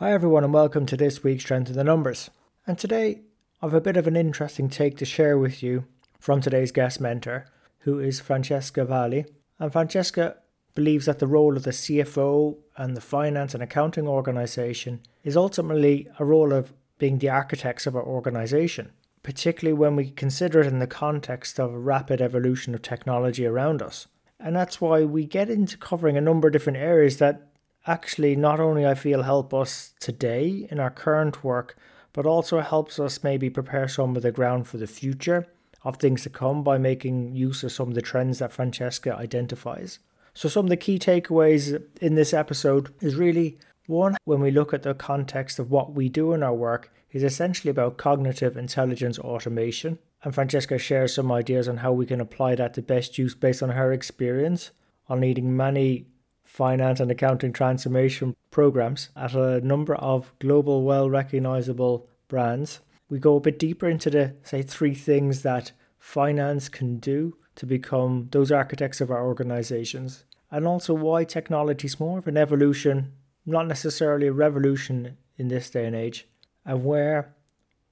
[0.00, 2.30] Hi everyone and welcome to this week's Strength in the Numbers.
[2.68, 3.22] And today
[3.60, 5.86] I've a bit of an interesting take to share with you
[6.20, 7.46] from today's guest mentor,
[7.80, 9.26] who is Francesca Valli.
[9.58, 10.36] And Francesca
[10.76, 16.06] believes that the role of the CFO and the finance and accounting organization is ultimately
[16.20, 18.92] a role of being the architects of our organization,
[19.24, 23.82] particularly when we consider it in the context of a rapid evolution of technology around
[23.82, 24.06] us.
[24.38, 27.47] And that's why we get into covering a number of different areas that
[27.88, 31.76] actually not only I feel help us today in our current work,
[32.12, 35.46] but also helps us maybe prepare some of the ground for the future
[35.84, 40.00] of things to come by making use of some of the trends that Francesca identifies.
[40.34, 44.74] So, some of the key takeaways in this episode is really one, when we look
[44.74, 49.18] at the context of what we do in our work, is essentially about cognitive intelligence
[49.18, 49.98] automation.
[50.22, 53.62] And Francesca shares some ideas on how we can apply that to best use based
[53.62, 54.72] on her experience
[55.08, 56.06] on leading many
[56.48, 62.80] finance and accounting transformation programs at a number of global, well recognizable brands.
[63.10, 67.66] We go a bit deeper into the, say, three things that finance can do to
[67.66, 73.12] become those architects of our organizations, and also why technology is more of an evolution,
[73.44, 76.26] not necessarily a revolution in this day and age,
[76.64, 77.34] and where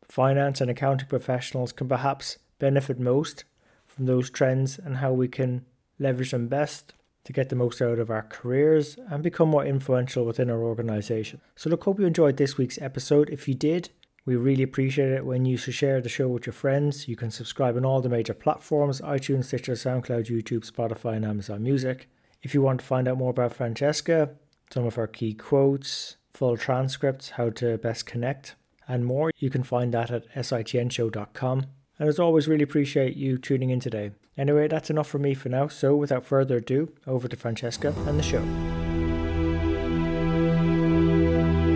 [0.08, 3.44] finance and accounting professionals can perhaps benefit most
[3.86, 5.66] from those trends and how we can
[5.98, 6.94] leverage them best
[7.26, 11.40] to get the most out of our careers and become more influential within our organization.
[11.56, 13.28] So, look, hope you enjoyed this week's episode.
[13.30, 13.90] If you did,
[14.24, 17.08] we really appreciate it when you share the show with your friends.
[17.08, 21.62] You can subscribe on all the major platforms iTunes, Stitcher, SoundCloud, YouTube, Spotify, and Amazon
[21.62, 22.08] Music.
[22.42, 24.30] If you want to find out more about Francesca,
[24.72, 28.54] some of her key quotes, full transcripts, how to best connect,
[28.86, 31.66] and more, you can find that at sitnshow.com.
[31.98, 34.12] And as always, really appreciate you tuning in today.
[34.38, 35.68] Anyway, that's enough for me for now.
[35.68, 38.42] So without further ado, over to Francesca and the show.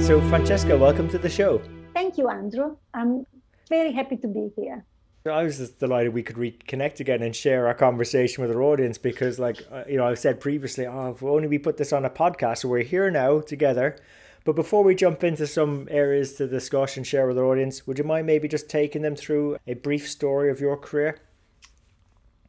[0.01, 1.63] So, Francesca, welcome to the show.
[1.95, 2.77] Thank you, Andrew.
[2.95, 3.25] I'm
[3.69, 4.85] very happy to be here.
[5.27, 8.97] I was just delighted we could reconnect again and share our conversation with our audience
[8.97, 12.05] because, like, uh, you know, I've said previously, oh, if only we put this on
[12.05, 12.59] a podcast.
[12.59, 13.97] So we're here now together
[14.45, 17.99] but before we jump into some areas to discuss and share with our audience, would
[17.99, 21.19] you mind maybe just taking them through a brief story of your career?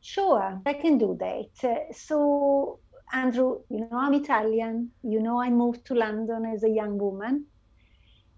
[0.01, 1.93] Sure, I can do that.
[1.95, 2.79] So,
[3.13, 4.91] Andrew, you know, I'm Italian.
[5.03, 7.45] You know, I moved to London as a young woman.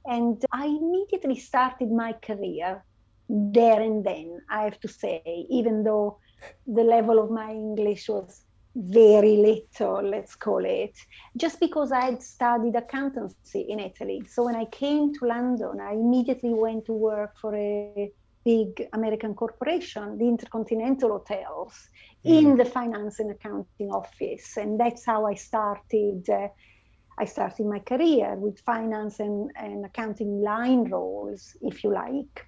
[0.06, 2.84] And I immediately started my career
[3.30, 6.20] there and then, I have to say, even though
[6.68, 8.44] the level of my English was
[8.76, 10.98] very little, let's call it,
[11.38, 14.24] just because I had studied accountancy in Italy.
[14.28, 18.12] So when I came to London, I immediately went to work for a
[18.44, 21.90] big American corporation, the Intercontinental Hotels,
[22.26, 22.38] mm.
[22.38, 24.58] in the finance and accounting office.
[24.58, 26.30] And that's how I started.
[26.30, 26.48] Uh,
[27.18, 32.48] I started my career with finance and, and accounting line roles, if you like.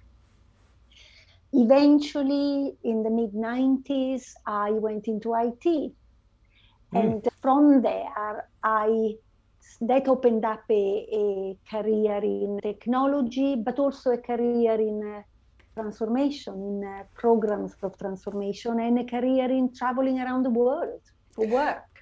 [1.52, 5.92] Eventually, in the mid 90s, I went into IT
[6.92, 7.00] Mm.
[7.00, 9.14] And from there, I
[9.80, 15.22] that opened up a, a, career in technology, but also a career in uh,
[15.76, 21.02] transformation, in uh, programs of transformation, and a career in traveling around the world
[21.34, 21.92] for work.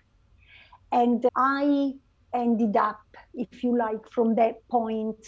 [0.93, 1.95] And I
[2.33, 3.05] ended up,
[3.35, 5.21] if you like, from that point,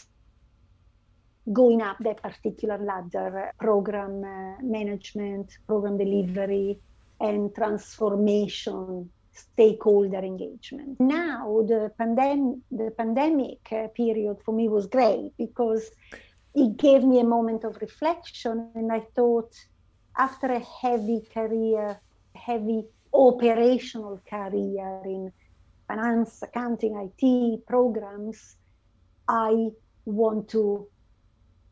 [1.53, 6.79] going up that particular ladder program uh, management, program delivery,
[7.21, 10.99] and transformation stakeholder engagement.
[10.99, 15.91] Now the pandemic, the pandemic uh, period for me was great because
[16.57, 19.53] it gave me a moment of reflection, and I thought
[20.17, 22.01] after a heavy career,
[22.35, 25.31] heavy operational career in
[25.87, 28.57] finance, accounting, IT programs,
[29.29, 29.69] I
[30.07, 30.89] want to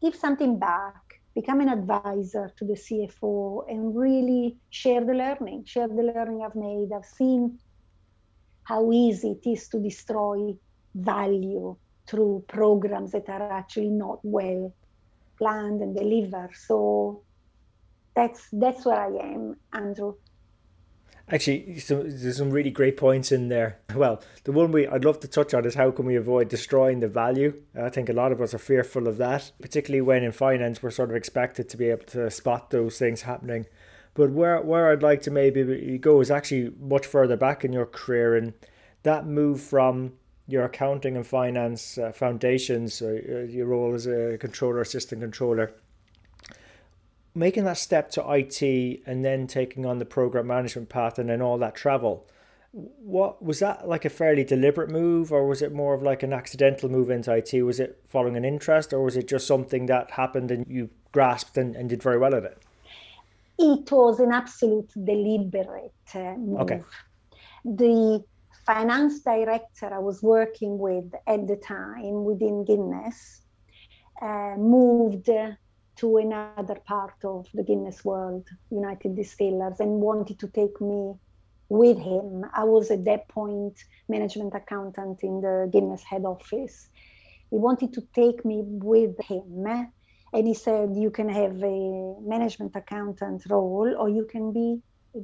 [0.02, 1.00] give something back
[1.34, 6.54] become an advisor to the CFO and really share the learning, share the learning I've
[6.54, 6.90] made.
[6.94, 7.58] I've seen
[8.62, 10.54] how easy it is to destroy
[10.94, 11.76] value
[12.06, 14.72] through programs that are actually not well
[15.38, 16.50] planned and delivered.
[16.54, 17.22] So
[18.14, 20.14] that's that's where I am, Andrew.
[21.30, 23.78] Actually, there's some really great points in there.
[23.94, 27.00] Well, the one we I'd love to touch on is how can we avoid destroying
[27.00, 27.62] the value?
[27.80, 30.90] I think a lot of us are fearful of that, particularly when in finance we're
[30.90, 33.66] sort of expected to be able to spot those things happening.
[34.14, 37.86] But where where I'd like to maybe go is actually much further back in your
[37.86, 38.52] career and
[39.02, 40.12] that move from
[40.46, 45.72] your accounting and finance uh, foundations, uh, your role as a controller, assistant controller,
[47.34, 51.40] making that step to IT and then taking on the program management path and then
[51.40, 52.26] all that travel.
[52.72, 56.32] What was that like a fairly deliberate move, or was it more of like an
[56.32, 57.62] accidental move into IT?
[57.62, 61.56] Was it following an interest, or was it just something that happened and you grasped
[61.56, 62.58] and, and did very well at it?
[63.60, 66.60] It was an absolute deliberate uh, move.
[66.62, 66.82] Okay.
[67.64, 68.24] The
[68.66, 73.42] finance director I was working with at the time within Guinness
[74.20, 75.28] uh, moved
[75.96, 81.14] to another part of the Guinness world, United Distillers, and wanted to take me
[81.68, 82.44] with him.
[82.54, 86.88] I was at that point management accountant in the Guinness head office.
[87.50, 89.66] He wanted to take me with him,
[90.32, 94.82] and he said, You can have a management accountant role, or you can be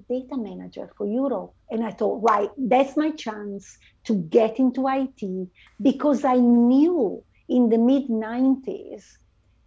[0.09, 1.53] data manager for Europe.
[1.71, 5.49] And I thought, right, that's my chance to get into IT
[5.81, 9.05] because I knew in the mid 90s,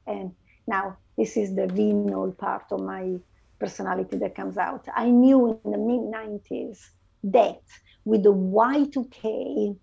[0.08, 0.34] and
[0.68, 3.16] now this is the venal part of my
[3.60, 4.88] personality that comes out.
[4.96, 6.80] I knew in the mid 90s
[7.26, 7.62] that
[8.06, 9.78] with the Y2K,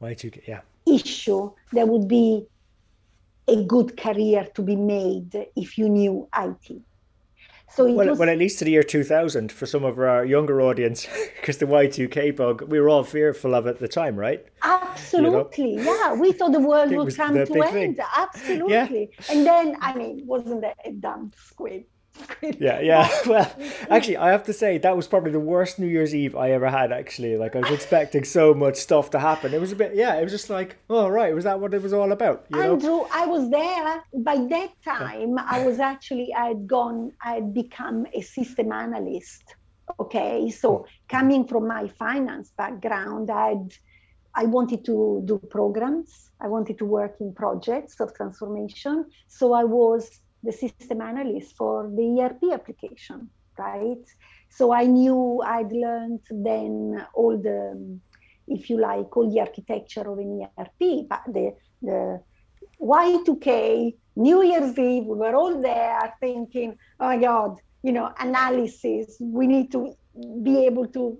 [0.00, 0.60] Y2K yeah.
[0.86, 2.46] issue, there would be
[3.48, 6.82] a good career to be made if you knew IT.
[7.68, 11.06] So well, well, at least to the year 2000 for some of our younger audience,
[11.40, 14.46] because the Y2K bug, we were all fearful of at the time, right?
[14.62, 15.94] Absolutely, you know?
[15.94, 16.14] yeah.
[16.14, 17.72] We thought the world would come to end.
[17.72, 17.98] Thing.
[18.16, 19.10] Absolutely.
[19.12, 19.24] Yeah.
[19.30, 21.84] And then, I mean, wasn't that a dumb squid?
[22.42, 23.08] Yeah, yeah.
[23.26, 23.52] Well,
[23.90, 26.68] actually, I have to say that was probably the worst New Year's Eve I ever
[26.70, 26.92] had.
[26.92, 29.52] Actually, like I was expecting so much stuff to happen.
[29.52, 30.14] It was a bit, yeah.
[30.14, 32.46] It was just like, oh right, was that what it was all about?
[32.50, 32.72] You know?
[32.74, 35.38] Andrew, I was there by that time.
[35.38, 39.54] I was actually, I had gone, I had become a system analyst.
[40.00, 40.84] Okay, so hmm.
[41.08, 43.68] coming from my finance background, I'd,
[44.34, 46.30] I wanted to do programs.
[46.40, 49.06] I wanted to work in projects of transformation.
[49.28, 53.28] So I was the system analyst for the ERP application,
[53.58, 54.04] right?
[54.48, 57.98] So I knew I'd learned then all the,
[58.48, 62.20] if you like, all the architecture of an ERP, but the, the
[62.80, 69.16] Y2K, New Year's Eve, we were all there thinking, oh my God, you know, analysis,
[69.20, 69.94] we need to
[70.42, 71.18] be able to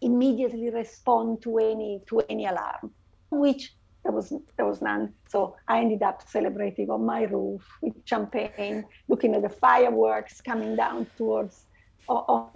[0.00, 2.92] immediately respond to any to any alarm,
[3.30, 3.74] which
[4.04, 5.12] there was there was none.
[5.28, 10.76] So I ended up celebrating on my roof with champagne, looking at the fireworks coming
[10.76, 11.64] down towards
[12.06, 12.50] on,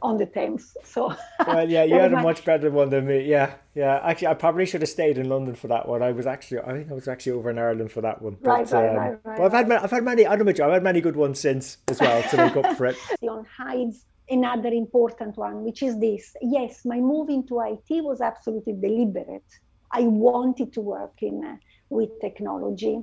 [0.00, 0.76] on the Thames.
[0.82, 1.14] So
[1.46, 3.24] well, yeah, you had a much better one than me.
[3.24, 4.00] Yeah, yeah.
[4.02, 6.02] Actually, I probably should have stayed in London for that one.
[6.02, 8.38] I was actually, I think I was actually over in Ireland for that one.
[8.40, 9.38] But, right, right, um, right, right.
[9.38, 10.26] But I've had, I've had many.
[10.26, 12.86] I don't know, I've had many good ones since as well to make up for
[12.86, 12.96] it.
[13.28, 16.34] On hides another important one, which is this.
[16.40, 19.44] Yes, my move into IT was absolutely deliberate
[19.92, 21.56] I wanted to work in uh,
[21.90, 23.02] with technology.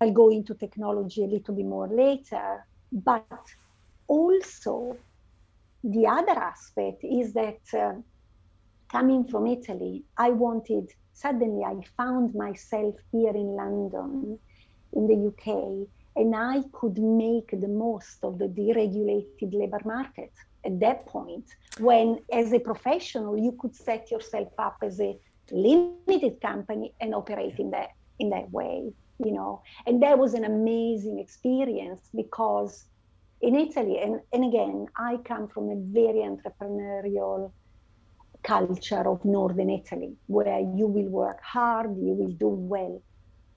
[0.00, 3.44] I'll go into technology a little bit more later, but
[4.06, 4.96] also
[5.84, 7.94] the other aspect is that uh,
[8.90, 14.38] coming from Italy, I wanted suddenly I found myself here in London,
[14.92, 20.32] in the UK, and I could make the most of the deregulated labor market
[20.64, 21.44] at that point
[21.78, 25.16] when as a professional you could set yourself up as a
[25.50, 29.62] limited company and operate in that in that way you know?
[29.86, 32.84] And that was an amazing experience because
[33.40, 37.52] in italy and, and again i come from a very entrepreneurial
[38.42, 43.00] culture of northern italy where you will work hard you will do well.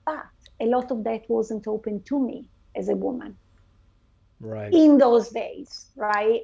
[0.06, 0.24] But
[0.60, 3.36] a lot of that wasn't open to me as a woman.
[4.40, 4.72] Right.
[4.72, 6.42] In those days right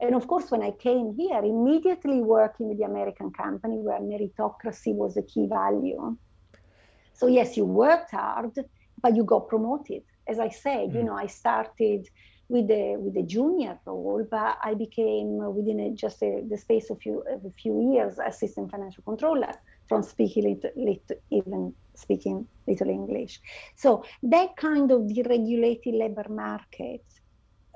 [0.00, 4.94] and of course, when I came here, immediately working with the American company where meritocracy
[4.94, 6.16] was a key value.
[7.14, 8.56] So yes, you worked hard,
[9.02, 10.02] but you got promoted.
[10.28, 10.94] As I said, mm.
[10.94, 12.08] you know, I started
[12.48, 16.90] with the with the junior role, but I became within a, just a, the space
[16.90, 19.52] of few of a few years assistant financial controller
[19.88, 23.40] from speaking little, little, even speaking little English.
[23.74, 27.04] So that kind of deregulated labor market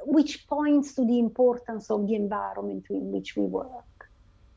[0.04, 4.10] which points to the importance of the environment in which we work,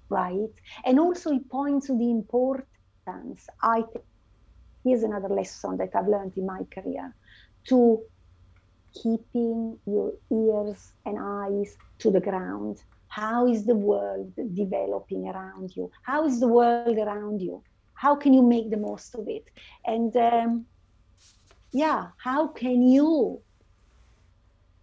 [0.09, 0.53] right?
[0.85, 4.05] And also it points to the importance, I think,
[4.83, 7.15] here's another lesson that I've learned in my career,
[7.69, 8.01] to
[8.93, 12.77] keeping your ears and eyes to the ground.
[13.07, 15.89] how is the world developing around you?
[16.03, 17.63] How is the world around you?
[17.93, 19.45] How can you make the most of it?
[19.85, 20.65] And um,
[21.71, 23.41] yeah, how can you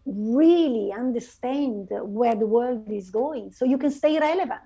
[0.04, 4.60] really understand where the world is going so you can stay relevant?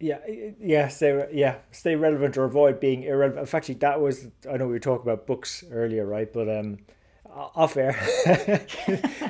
[0.00, 0.18] Yeah,
[0.60, 3.40] yeah, stay yeah, stay relevant or avoid being irrelevant.
[3.40, 6.32] In fact, that was I know we were talking about books earlier, right?
[6.32, 6.78] But um,
[7.34, 7.96] off air.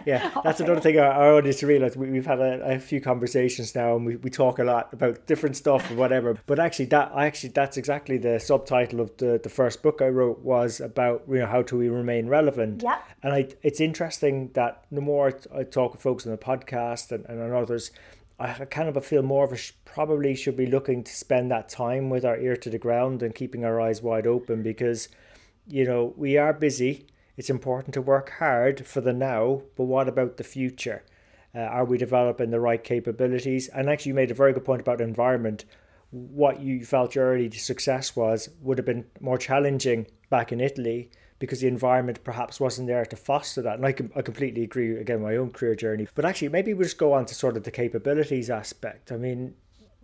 [0.06, 1.96] yeah, that's another thing wanted to realize.
[1.96, 5.26] We, have had a, a, few conversations now, and we, we talk a lot about
[5.26, 6.38] different stuff or whatever.
[6.46, 10.08] But actually, that I actually that's exactly the subtitle of the, the first book I
[10.08, 12.82] wrote was about you know how do we remain relevant.
[12.82, 12.98] Yeah.
[13.22, 17.24] And I, it's interesting that the more I talk with folks on the podcast and,
[17.26, 17.92] and on others,
[18.38, 22.10] I kind of feel more of a probably should be looking to spend that time
[22.10, 25.08] with our ear to the ground and keeping our eyes wide open because
[25.68, 27.06] you know we are busy
[27.36, 31.04] it's important to work hard for the now, but what about the future?
[31.54, 33.68] Uh, are we developing the right capabilities?
[33.68, 35.64] And actually, you made a very good point about environment.
[36.10, 41.10] What you felt your early success was would have been more challenging back in Italy
[41.38, 43.76] because the environment perhaps wasn't there to foster that.
[43.76, 46.06] And I, I completely agree, again, my own career journey.
[46.14, 49.10] But actually, maybe we'll just go on to sort of the capabilities aspect.
[49.10, 49.54] I mean,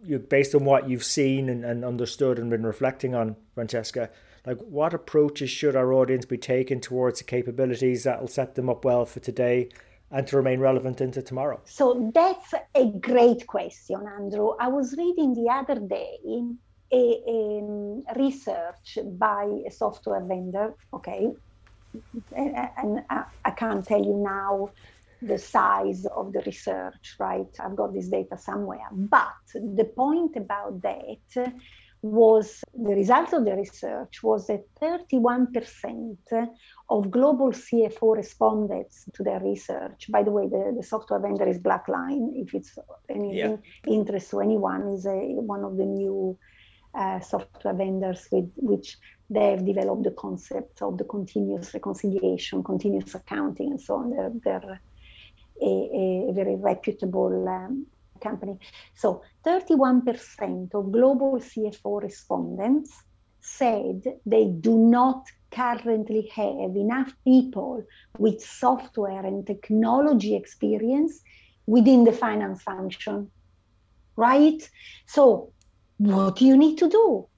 [0.02, 4.10] you based on what you've seen and, and understood and been reflecting on, Francesca,
[4.48, 8.70] like what approaches should our audience be taking towards the capabilities that will set them
[8.70, 9.68] up well for today
[10.10, 11.60] and to remain relevant into tomorrow?
[11.66, 14.52] So that's a great question, Andrew.
[14.58, 16.16] I was reading the other day
[16.90, 17.02] a,
[17.36, 21.28] a um, research by a software vendor, okay,
[22.34, 24.70] and, and I, I can't tell you now
[25.20, 27.52] the size of the research, right?
[27.60, 28.88] I've got this data somewhere.
[28.92, 31.52] But the point about that
[32.02, 36.16] was the result of the research was that 31%
[36.90, 40.06] of global CFO respondents to their research.
[40.08, 42.30] By the way, the, the software vendor is Blackline.
[42.34, 42.78] If it's
[43.08, 43.56] any yeah.
[43.86, 46.38] interest to anyone, is a one of the new
[46.94, 48.96] uh, software vendors with which
[49.28, 54.10] they've developed the concept of the continuous reconciliation, continuous accounting, and so on.
[54.10, 54.80] They're, they're
[55.60, 57.86] a, a very reputable um,
[58.20, 58.58] company.
[58.94, 62.92] So 31% of global CFO respondents
[63.40, 67.84] said they do not currently have enough people
[68.18, 71.20] with software and technology experience
[71.66, 73.30] within the finance function.
[74.16, 74.68] Right?
[75.06, 75.52] So,
[75.98, 77.28] what do you need to do?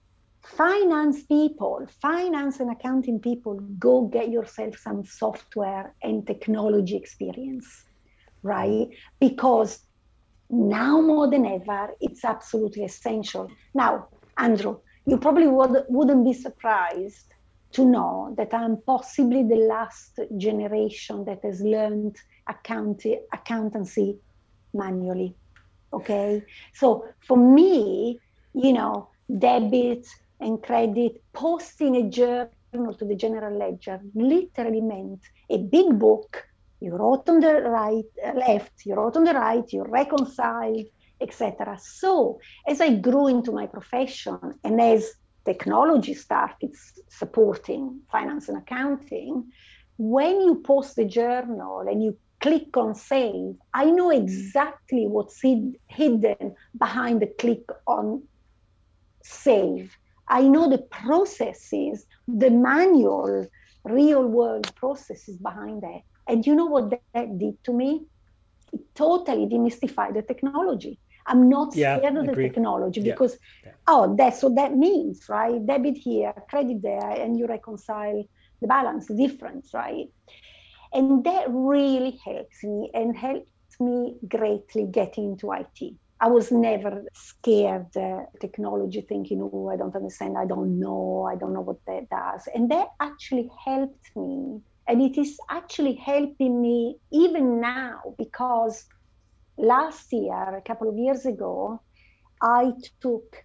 [0.43, 7.85] Finance people, finance and accounting people, go get yourself some software and technology experience,
[8.43, 8.89] right?
[9.19, 9.81] Because
[10.51, 13.51] now more than ever, it's absolutely essential.
[13.75, 17.35] Now, Andrew, you probably would, wouldn't be surprised
[17.73, 22.17] to know that I'm possibly the last generation that has learned
[22.49, 24.19] accounti- accountancy
[24.75, 25.37] manually.
[25.93, 26.43] Okay.
[26.75, 28.19] So for me,
[28.55, 30.07] you know, debit
[30.41, 36.45] and credit, posting a journal to the general ledger literally meant a big book
[36.81, 40.87] you wrote on the right, uh, left, you wrote on the right, you reconciled,
[41.21, 41.79] etc.
[41.81, 45.13] So as I grew into my profession and as
[45.45, 46.75] technology started
[47.09, 49.53] supporting finance and accounting,
[49.99, 55.77] when you post the journal and you click on save, I know exactly what's hid,
[55.89, 58.23] hidden behind the click on
[59.23, 59.95] save.
[60.27, 63.47] I know the processes, the manual,
[63.85, 66.03] real world processes behind that.
[66.29, 68.03] And you know what that, that did to me?
[68.73, 70.99] It totally demystified the technology.
[71.27, 73.73] I'm not yeah, scared of the technology because, yeah.
[73.87, 75.65] oh, that's what that means, right?
[75.65, 78.25] Debit here, credit there, and you reconcile
[78.61, 80.09] the balance, the difference, right?
[80.93, 85.95] And that really helps me and helped me greatly getting into IT.
[86.23, 91.37] I was never scared uh, technology, thinking, oh, I don't understand, I don't know, I
[91.37, 92.47] don't know what that does.
[92.55, 94.61] And that actually helped me
[94.91, 98.87] and it is actually helping me even now because
[99.57, 101.81] last year, a couple of years ago,
[102.43, 103.37] I took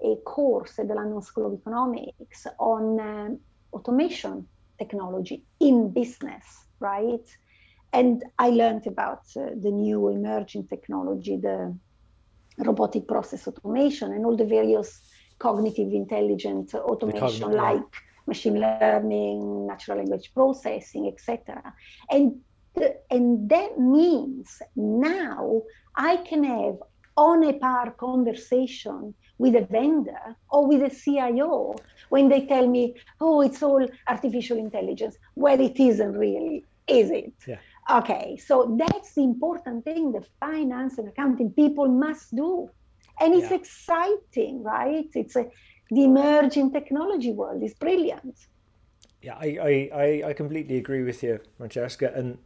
[0.00, 3.40] a course at the London School of Economics on um,
[3.72, 4.46] automation
[4.78, 6.44] technology in business,
[6.78, 7.26] right?
[7.92, 11.76] And I learned about uh, the new emerging technology, the
[12.58, 15.00] robotic process automation, and all the various
[15.40, 17.92] cognitive intelligent automation like
[18.26, 21.74] machine learning, natural language processing, etc.
[22.10, 22.40] And
[23.10, 25.62] and that means now
[25.94, 26.76] I can have
[27.16, 31.74] on a par conversation with a vendor or with a CIO
[32.08, 35.16] when they tell me, oh, it's all artificial intelligence.
[35.34, 37.34] Well, it isn't really, is it?
[37.46, 37.58] Yeah.
[37.90, 42.70] Okay, so that's the important thing the finance and accounting people must do.
[43.20, 43.56] And it's yeah.
[43.56, 45.08] exciting, right?
[45.14, 45.46] It's a,
[45.92, 48.34] the emerging technology world is brilliant.
[49.20, 49.90] Yeah, I,
[50.24, 52.10] I, I completely agree with you, Francesca.
[52.14, 52.38] And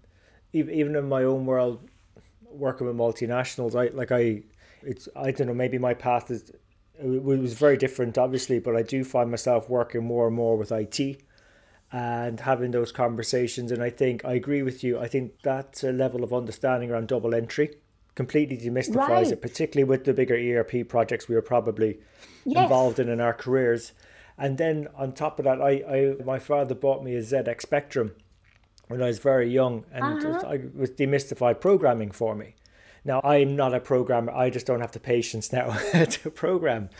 [0.52, 1.88] even in my own world,
[2.50, 4.42] working with multinationals, I like I,
[4.82, 5.54] it's I don't know.
[5.54, 6.50] Maybe my path is
[6.98, 10.72] it was very different, obviously, but I do find myself working more and more with
[10.72, 11.22] IT
[11.92, 13.70] and having those conversations.
[13.70, 14.98] And I think I agree with you.
[14.98, 17.76] I think that level of understanding around double entry
[18.16, 19.30] completely demystifies right.
[19.30, 21.98] it, particularly with the bigger ERP projects we were probably
[22.46, 22.62] yes.
[22.62, 23.92] involved in in our careers.
[24.38, 28.12] And then on top of that, I, I my father bought me a ZX Spectrum
[28.88, 30.46] when I was very young, and uh-huh.
[30.46, 32.54] I was demystified programming for me.
[33.04, 36.90] Now I'm not a programmer; I just don't have the patience now to program.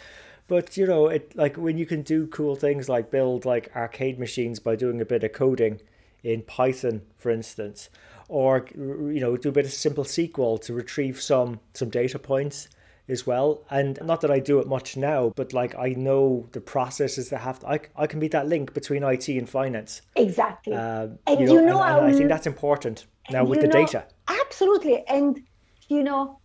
[0.49, 4.19] But you know, it like when you can do cool things like build like arcade
[4.19, 5.81] machines by doing a bit of coding
[6.23, 7.91] in Python, for instance,
[8.29, 12.69] or you know, do a bit of simple SQL to retrieve some some data points
[13.09, 13.63] as well.
[13.71, 17.39] And not that I do it much now, but like I know the processes that
[17.39, 20.03] have to, I, I can be that link between IT and finance.
[20.17, 20.75] Exactly.
[20.75, 23.69] Uh, and you know, you know and, and I think that's important now with the
[23.69, 24.07] know, data.
[24.29, 25.05] Absolutely.
[25.07, 25.43] And,
[25.89, 26.39] you know,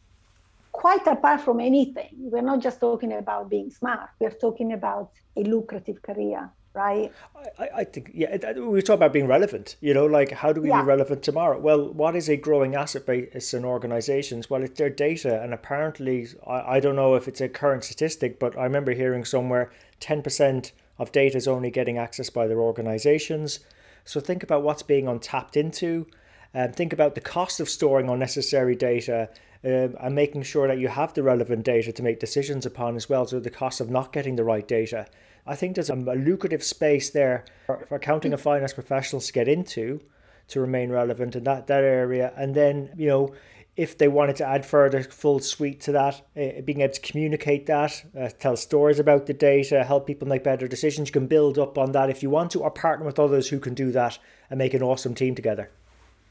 [0.71, 5.41] quite apart from anything, we're not just talking about being smart, we're talking about a
[5.41, 7.11] lucrative career right?
[7.59, 10.69] I, I think, yeah, we talk about being relevant, you know, like how do we
[10.69, 10.81] yeah.
[10.81, 11.59] be relevant tomorrow?
[11.59, 14.49] Well, what is a growing asset base in organizations?
[14.49, 15.41] Well, it's their data.
[15.41, 19.25] And apparently, I, I don't know if it's a current statistic, but I remember hearing
[19.25, 23.59] somewhere 10% of data is only getting accessed by their organizations.
[24.05, 26.07] So think about what's being untapped into.
[26.53, 29.29] And um, think about the cost of storing unnecessary data
[29.63, 33.09] um, and making sure that you have the relevant data to make decisions upon as
[33.09, 33.25] well.
[33.25, 35.07] So the cost of not getting the right data.
[35.45, 39.33] I think there's a, a lucrative space there for, for accounting and finance professionals to
[39.33, 40.01] get into
[40.49, 42.33] to remain relevant in that, that area.
[42.35, 43.33] And then, you know,
[43.77, 47.65] if they wanted to add further full suite to that, uh, being able to communicate
[47.67, 51.57] that, uh, tell stories about the data, help people make better decisions, you can build
[51.57, 54.19] up on that if you want to, or partner with others who can do that
[54.49, 55.71] and make an awesome team together.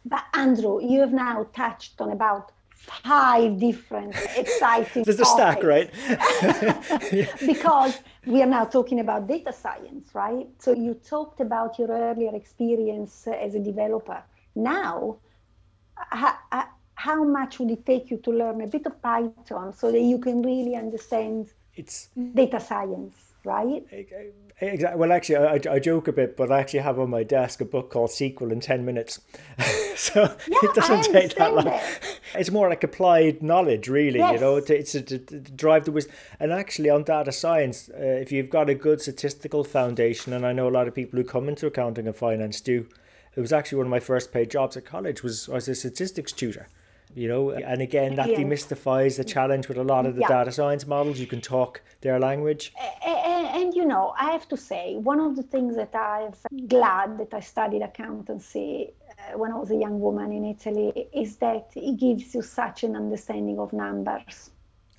[0.05, 2.53] But Andrew, you have now touched on about
[3.03, 5.91] five different exciting There's a stack, right?
[7.47, 10.47] because we are now talking about data science, right?
[10.59, 14.23] So you talked about your earlier experience as a developer.
[14.55, 15.19] Now,
[16.95, 20.19] how much would it take you to learn a bit of Python so that you
[20.19, 23.85] can really understand it's data science, right?
[24.63, 25.01] Exactly.
[25.01, 27.65] Well, actually, I, I joke a bit, but I actually have on my desk a
[27.65, 29.21] book called SQL in 10 minutes.
[29.97, 31.65] so yeah, it doesn't take that long.
[31.65, 31.83] That.
[32.35, 34.35] It's more like applied knowledge, really, yes.
[34.35, 36.15] you know, to, it's to, to, drive the wisdom.
[36.39, 40.53] And actually, on data science, uh, if you've got a good statistical foundation, and I
[40.53, 42.87] know a lot of people who come into accounting and finance do,
[43.35, 46.33] it was actually one of my first paid jobs at college was, was a statistics
[46.33, 46.69] tutor
[47.15, 48.39] you know and again that yeah.
[48.39, 50.29] demystifies the challenge with a lot of the yeah.
[50.29, 51.19] data science models.
[51.19, 52.73] You can talk their language.
[53.05, 56.33] And, and, you know i have to say one of the things that i'm
[56.67, 61.37] glad that i studied accountancy uh, when i was a young woman in italy is
[61.37, 64.51] that it gives you such an understanding of numbers.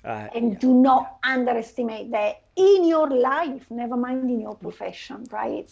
[0.04, 5.24] Uh, and yeah, do not underestimate that in your life never mind in your profession
[5.30, 5.70] right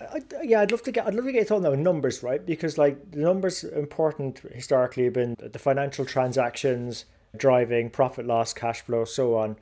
[0.00, 2.44] I, yeah, I'd love to get I'd love to get on the numbers, right?
[2.44, 7.04] Because like the numbers important historically have been the financial transactions
[7.36, 9.56] driving profit, loss, cash flow, so on.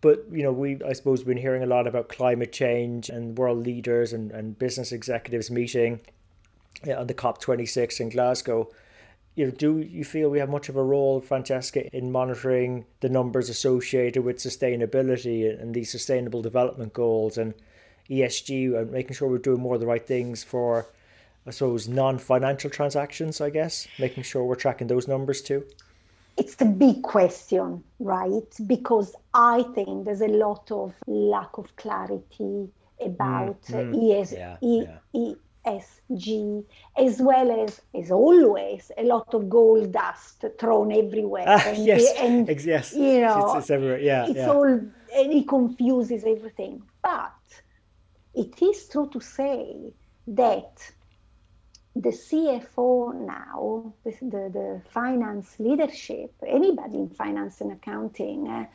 [0.00, 3.64] But you know, we I suppose been hearing a lot about climate change and world
[3.64, 6.00] leaders and, and business executives meeting
[6.86, 8.70] on the COP twenty six in Glasgow.
[9.34, 13.08] You know, do you feel we have much of a role, Francesca, in monitoring the
[13.08, 17.54] numbers associated with sustainability and these sustainable development goals and
[18.10, 20.86] ESG and making sure we're doing more of the right things for,
[21.46, 25.64] I suppose, non financial transactions, I guess, making sure we're tracking those numbers too?
[26.36, 28.48] It's the big question, right?
[28.66, 32.68] Because I think there's a lot of lack of clarity
[33.00, 35.34] about mm, mm, ES, yeah, e, yeah.
[35.66, 36.64] ESG,
[36.96, 41.44] as well as, as always, a lot of gold dust thrown everywhere.
[41.46, 43.98] Ah, and, yes, and, yes, you know, it's, it's everywhere.
[43.98, 44.50] Yeah, it's yeah.
[44.50, 44.80] all
[45.14, 46.82] and it confuses everything.
[47.02, 47.32] But
[48.34, 49.92] it is true to say
[50.28, 50.92] that
[51.94, 58.66] the CFO now, the, the, the finance leadership, anybody in finance and accounting, uh,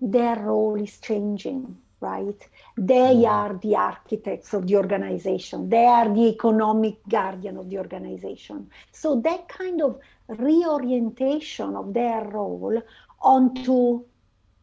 [0.00, 2.48] their role is changing, right?
[2.76, 3.28] They mm.
[3.28, 8.70] are the architects of the organization, they are the economic guardian of the organization.
[8.90, 12.82] So that kind of reorientation of their role
[13.20, 14.04] onto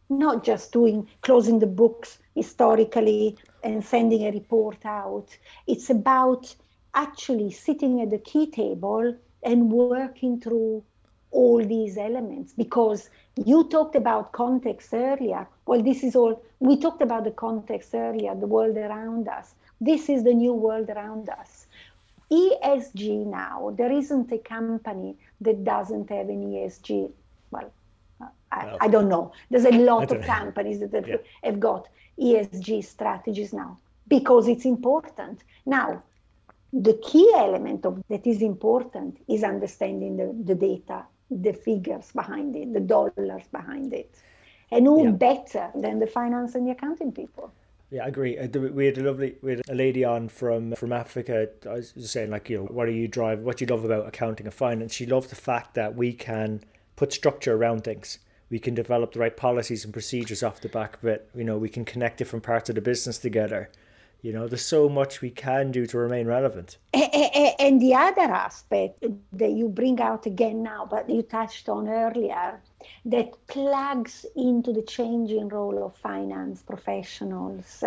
[0.09, 5.27] not just doing closing the books historically and sending a report out.
[5.67, 6.55] It's about
[6.93, 10.83] actually sitting at the key table and working through
[11.31, 13.09] all these elements because
[13.45, 15.47] you talked about context earlier.
[15.65, 19.53] Well, this is all, we talked about the context earlier, the world around us.
[19.79, 21.67] This is the new world around us.
[22.31, 27.11] ESG now, there isn't a company that doesn't have an ESG.
[27.51, 27.71] Well,
[28.51, 29.31] I, I don't know.
[29.49, 31.17] There's a lot of companies that have, yeah.
[31.43, 31.87] have got
[32.19, 35.43] ESG strategies now because it's important.
[35.65, 36.03] Now,
[36.73, 42.55] the key element of that is important is understanding the, the data, the figures behind
[42.55, 44.15] it, the dollars behind it.
[44.71, 45.11] And who yeah.
[45.11, 47.51] better than the finance and the accounting people?
[47.91, 48.37] Yeah, I agree.
[48.37, 51.49] Uh, we had a lovely, we had a lady on from from Africa.
[51.65, 53.39] I was saying like, you know, what do you drive?
[53.39, 54.93] What do you love about accounting and finance?
[54.93, 56.61] She loved the fact that we can
[56.95, 58.19] put structure around things.
[58.49, 61.29] We can develop the right policies and procedures off the back of it.
[61.35, 63.69] You know, we can connect different parts of the business together.
[64.21, 66.77] You know, there's so much we can do to remain relevant.
[66.93, 72.59] And the other aspect that you bring out again now, but you touched on earlier,
[73.05, 77.83] that plugs into the changing role of finance professionals.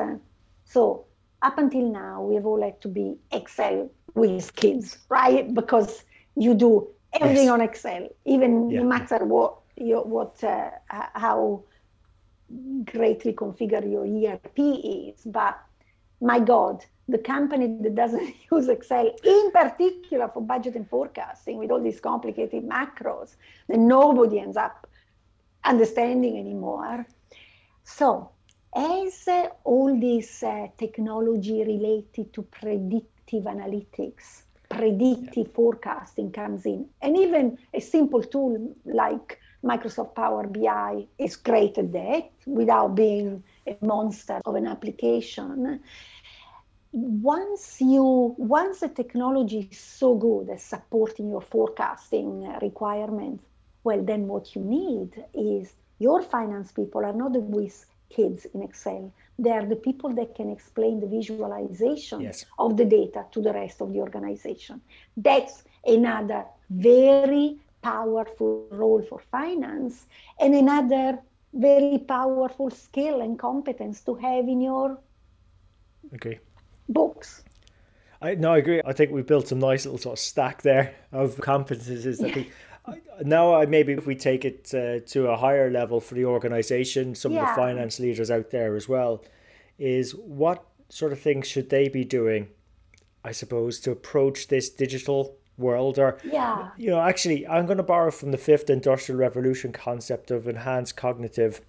[0.64, 1.04] So,
[1.42, 5.52] up until now, we've all had to be Excel with kids, right?
[5.52, 6.04] Because
[6.36, 7.52] you do everything yes.
[7.52, 8.80] on Excel, even yeah.
[8.80, 11.64] no matter what, your, what, uh, how
[12.84, 15.22] greatly configured your ERP is.
[15.24, 15.58] But
[16.20, 21.70] my God, the company that doesn't use Excel, in particular for budget and forecasting with
[21.70, 23.36] all these complicated macros
[23.68, 24.86] that nobody ends up
[25.64, 27.06] understanding anymore.
[27.84, 28.30] So,
[28.74, 35.54] as uh, all this uh, technology related to predictive analytics, predictive yeah.
[35.54, 41.92] forecasting comes in, and even a simple tool like Microsoft Power BI is great at
[41.92, 45.80] that without being a monster of an application.
[46.92, 53.42] Once you once the technology is so good at supporting your forecasting requirements
[53.82, 58.62] well then what you need is your finance people are not the whiz kids in
[58.62, 59.12] excel.
[59.38, 62.44] They are the people that can explain the visualization yes.
[62.58, 64.80] of the data to the rest of the organization.
[65.16, 70.06] That's another very powerful role for finance
[70.40, 71.18] and another
[71.54, 74.98] very powerful skill and competence to have in your
[76.14, 76.38] okay
[76.88, 77.44] books.
[78.20, 78.80] I no, I agree.
[78.84, 82.20] I think we built some nice little sort of stack there of competences.
[82.20, 82.26] Yeah.
[82.28, 82.52] I think
[83.24, 87.14] now, I maybe if we take it uh, to a higher level for the organization,
[87.14, 87.42] some yeah.
[87.42, 89.24] of the finance leaders out there as well,
[89.78, 92.48] is what sort of things should they be doing?
[93.24, 97.82] I suppose to approach this digital world, or yeah, you know, actually, I'm going to
[97.82, 101.60] borrow from the fifth industrial revolution concept of enhanced cognitive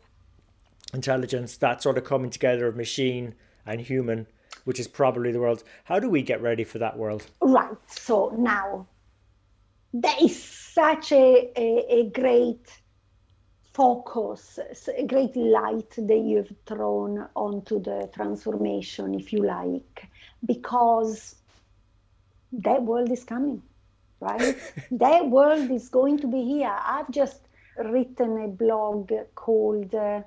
[0.94, 1.58] intelligence.
[1.58, 4.28] That sort of coming together of machine and human
[4.66, 5.64] which is probably the world.
[5.84, 7.26] How do we get ready for that world?
[7.42, 7.78] Right.
[7.88, 8.88] So now
[9.94, 12.68] there is such a, a, a great
[13.74, 14.60] focus,
[14.98, 20.08] a great light that you've thrown onto the transformation, if you like,
[20.46, 21.36] because
[22.52, 23.62] that world is coming,
[24.24, 24.56] right?
[24.92, 26.76] that world is going to be here.
[26.84, 27.42] I've just
[27.78, 30.22] written a blog called uh,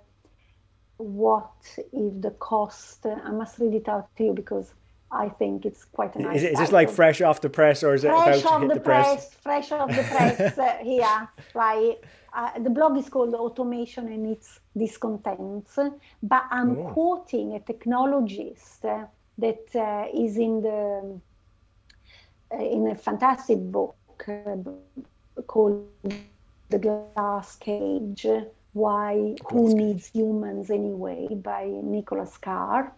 [0.99, 1.53] what
[1.93, 4.73] if the cost i must read it out to you because
[5.13, 7.83] i think it's quite a nice is, it, is this like fresh off the press
[7.83, 10.59] or is it fresh about to hit the, the press, press, fresh off the press
[10.59, 11.99] uh, here right
[12.33, 15.79] uh, the blog is called automation and its discontents
[16.23, 16.91] but i'm oh.
[16.93, 19.07] quoting a technologist uh,
[19.39, 21.21] that uh, is in the
[22.61, 23.97] in a fantastic book
[24.29, 25.88] uh, called
[26.71, 28.27] the glass cage
[28.77, 32.92] why Who Needs Humans Anyway by Nicholas Carr.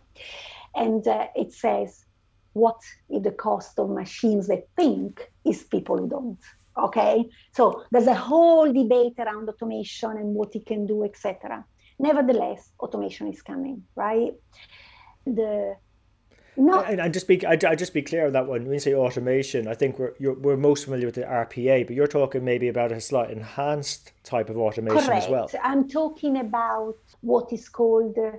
[0.74, 2.04] And uh, it says,
[2.52, 6.38] what if the cost of machines that think is people who don't?
[6.76, 11.64] Okay, so there's a whole debate around automation and what it can do, etc.
[11.98, 14.32] Nevertheless, automation is coming, right?
[15.26, 15.76] The
[16.58, 16.80] no.
[16.80, 18.64] And, and just be, I, I just be clear on that one.
[18.64, 22.08] When you say automation, I think we're we're most familiar with the RPA, but you're
[22.08, 25.24] talking maybe about a slight enhanced type of automation Correct.
[25.24, 25.48] as well.
[25.62, 28.32] I'm talking about what is called uh,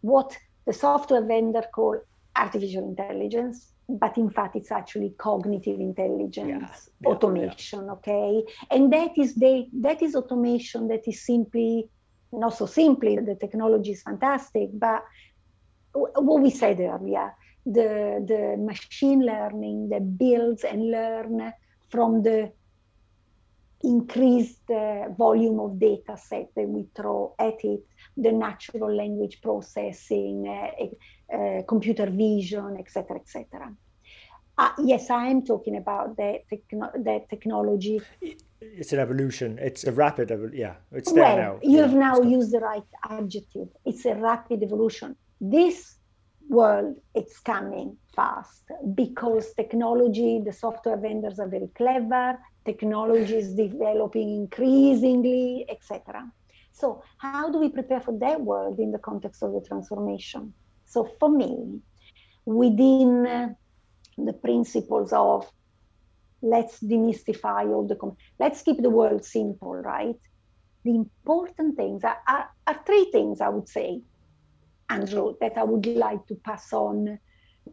[0.00, 0.36] what
[0.66, 2.00] the software vendor call
[2.34, 7.08] artificial intelligence, but in fact it's actually cognitive intelligence yeah.
[7.08, 7.84] Automation.
[7.86, 7.92] Yeah.
[7.92, 11.88] Okay, and that is the that is automation that is simply
[12.32, 13.16] not so simply.
[13.16, 15.04] The technology is fantastic, but
[15.92, 17.34] what we said earlier,
[17.66, 21.52] the, the machine learning that builds and learn
[21.90, 22.52] from the
[23.82, 27.80] increased uh, volume of data set that we throw at it,
[28.16, 33.74] the natural language processing, uh, uh, computer vision, etc., etc.
[34.58, 38.00] Uh, yes, I am talking about the, techno- the technology.
[38.60, 39.58] It's an evolution.
[39.58, 40.74] It's a rapid, yeah.
[40.92, 41.58] It's there well, now.
[41.62, 43.68] You've yeah, now used the right adjective.
[43.86, 45.16] It's a rapid evolution.
[45.40, 45.96] This
[46.48, 52.38] world, it's coming fast because technology, the software vendors are very clever.
[52.64, 56.30] Technology is developing increasingly, etc.
[56.72, 60.52] So, how do we prepare for that world in the context of the transformation?
[60.86, 61.80] So, for me,
[62.44, 63.48] within uh,
[64.18, 65.48] the principles of
[66.42, 70.16] let's demystify all the com- let's keep the world simple right
[70.84, 74.00] the important things are, are, are, three things i would say
[74.90, 77.18] andrew that i would like to pass on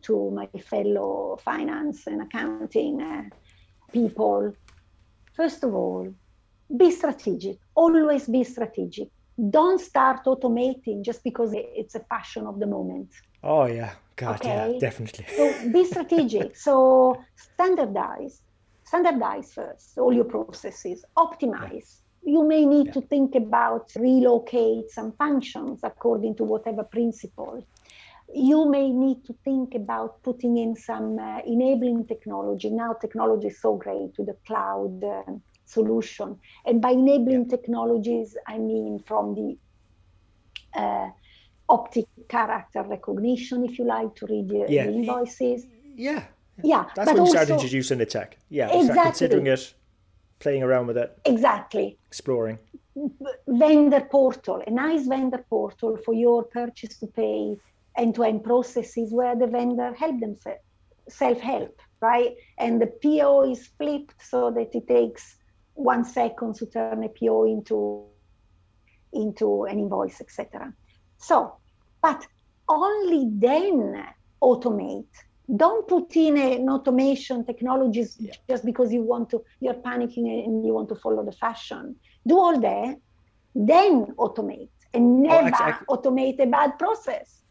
[0.01, 3.23] to my fellow finance and accounting uh,
[3.91, 4.53] people
[5.33, 6.07] first of all
[6.75, 9.09] be strategic always be strategic
[9.49, 13.09] don't start automating just because it's a fashion of the moment
[13.43, 14.73] oh yeah God, okay?
[14.73, 15.25] yeah, definitely.
[15.35, 16.57] so be strategic.
[16.57, 18.41] So standardize,
[18.83, 21.71] standardize first all your processes, optimize.
[21.71, 22.06] Yeah.
[22.27, 22.97] You may need yeah.
[22.97, 27.65] to think about relocate some functions according to whatever principle.
[28.51, 32.69] You may need to think about putting in some uh, enabling technology.
[32.69, 35.23] Now, technology is so great with the cloud uh,
[35.65, 36.37] solution.
[36.65, 37.55] And by enabling yeah.
[37.55, 39.57] technologies, I mean from the
[40.77, 41.09] uh,
[41.69, 44.87] optic character recognition, if you like, to read the, yeah.
[44.87, 45.65] the invoices.
[45.95, 46.25] Yeah.
[46.61, 46.85] Yeah.
[46.93, 48.37] That's when you start introducing the tech.
[48.49, 48.77] Yeah.
[48.77, 49.03] Exactly.
[49.03, 49.73] Considering it,
[50.39, 51.17] playing around with it.
[51.25, 51.97] Exactly.
[52.07, 52.59] Exploring.
[53.47, 57.57] Vendor portal, a nice vendor portal for your purchase to pay
[57.97, 60.61] end-to-end processes where the vendor help themselves,
[61.09, 62.35] self-help, right?
[62.57, 65.35] And the PO is flipped so that it takes
[65.73, 68.05] one second to turn a PO into
[69.13, 70.73] into an invoice, etc.
[71.17, 71.55] So,
[72.01, 72.25] but
[72.67, 74.05] only then
[74.41, 75.05] automate.
[75.55, 78.33] Don't put in an automation technologies yeah.
[78.49, 81.95] just because you want to, you're panicking and you want to follow the fashion.
[82.25, 82.97] Do all that,
[83.55, 87.41] then automate and oh, never oh, automate a bad process.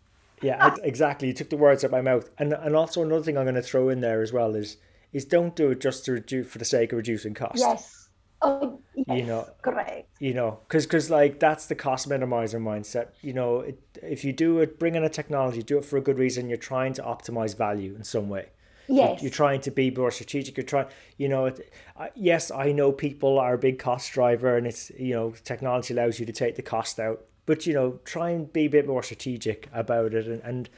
[0.43, 1.29] Yeah, exactly.
[1.29, 2.29] You took the words out of my mouth.
[2.39, 4.77] And and also another thing I'm going to throw in there as well is
[5.13, 7.59] is don't do it just to reduce for the sake of reducing cost.
[7.59, 8.06] Yes.
[8.47, 10.09] Oh, yes, you know, correct.
[10.21, 13.09] You know, because because like that's the cost minimizer mindset.
[13.21, 16.01] You know, it, if you do it, bring in a technology, do it for a
[16.01, 16.49] good reason.
[16.49, 18.51] You're trying to optimize value in some way.
[18.89, 19.21] Yes.
[19.21, 20.57] You're, trying to be more strategic.
[20.57, 24.57] You're trying, you know, it, uh, yes, I know people are a big cost driver,
[24.57, 27.25] and it's you know, technology allows you to take the cost out.
[27.47, 30.71] But you know, try and be a bit more strategic about it, and, and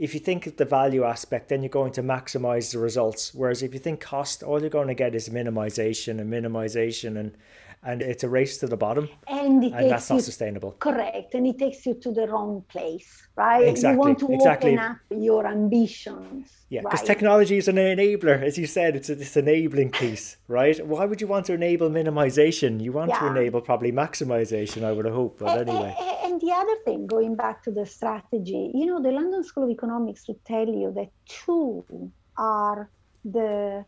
[0.00, 3.34] if you think of the value aspect, then you're going to maximize the results.
[3.34, 7.36] Whereas if you think cost, all you're going to get is minimization and minimization, and
[7.82, 10.72] and it's a race to the bottom, and, and that's not sustainable.
[10.72, 13.68] Correct, and it takes you to the wrong place, right?
[13.68, 13.94] Exactly.
[13.94, 14.72] You want to exactly.
[14.74, 16.66] open up your ambitions.
[16.68, 17.06] Yeah, because right?
[17.06, 20.84] technology is an enabler, as you said, it's a, this enabling piece, right?
[20.86, 22.82] Why would you want to enable minimization?
[22.82, 23.20] You want yeah.
[23.20, 25.96] to enable probably maximization, I would hope, but anyway.
[26.24, 29.70] And the other thing, going back to the strategy, you know, the London School of
[29.70, 31.84] Economics would tell you that two
[32.36, 32.90] are
[33.24, 33.84] the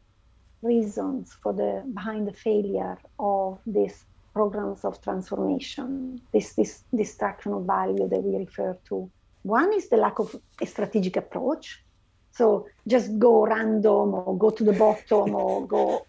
[0.62, 7.64] reasons for the behind the failure of these programs of transformation, this, this destruction of
[7.64, 9.10] value that we refer to.
[9.42, 11.82] One is the lack of a strategic approach.
[12.30, 16.06] So just go random or go to the bottom or go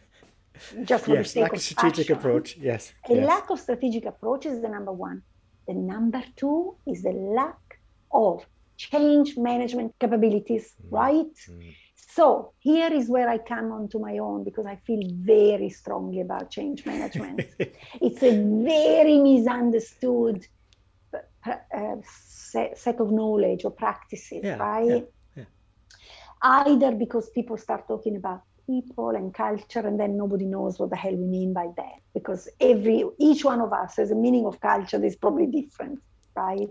[0.84, 2.58] just for yes, the sake lack of strategic approach.
[2.58, 2.94] Yes.
[3.10, 3.28] A yes.
[3.28, 5.22] lack of strategic approach is the number one.
[5.68, 7.80] The number two is the lack
[8.12, 8.46] of
[8.78, 10.92] change management capabilities, mm.
[10.92, 11.36] right?
[11.50, 11.76] Mm.
[12.16, 16.52] So here is where I come onto my own because I feel very strongly about
[16.52, 17.42] change management.
[18.02, 18.32] it's a
[18.64, 20.46] very misunderstood
[21.14, 25.08] uh, set, set, of knowledge or practices, yeah, right?
[25.36, 25.44] Yeah, yeah.
[26.44, 30.96] Either because people start talking about people and culture and then nobody knows what the
[30.96, 34.60] hell we mean by that because every each one of us has a meaning of
[34.62, 36.00] culture that is probably different
[36.38, 36.70] right